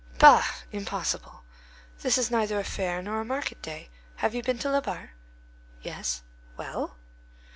[0.17, 0.43] "Bah!
[0.71, 1.43] Impossible.
[2.01, 3.91] This is neither a fair nor a market day.
[4.15, 5.11] Have you been to Labarre?"
[5.83, 6.23] "Yes."
[6.57, 6.97] "Well?"